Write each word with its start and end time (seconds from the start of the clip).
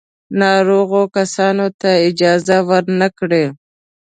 ناروغو 0.39 1.01
کسانو 1.15 1.67
ته 1.79 1.89
اجازه 2.07 2.57
ور 2.67 2.83
نه 2.99 3.07
کړي. 3.17 3.45